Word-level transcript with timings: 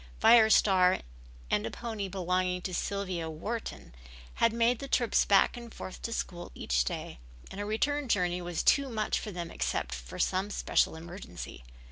Fire 0.19 0.49
Star 0.49 1.01
and 1.51 1.63
a 1.63 1.69
pony 1.69 2.07
belonging 2.07 2.63
to 2.63 2.73
Sylvia 2.73 3.29
Wharton 3.29 3.93
had 4.33 4.51
made 4.51 4.79
the 4.79 4.87
trips 4.87 5.25
back 5.25 5.55
and 5.55 5.71
forth 5.71 6.01
to 6.01 6.11
school 6.11 6.51
each 6.55 6.85
day 6.85 7.19
and 7.51 7.61
a 7.61 7.65
return 7.65 8.07
journey 8.09 8.41
was 8.41 8.63
too 8.63 8.89
much 8.89 9.19
for 9.19 9.29
them 9.29 9.51
except 9.51 9.93
for 9.93 10.17
some 10.17 10.49
special 10.49 10.95
emergency. 10.95 11.63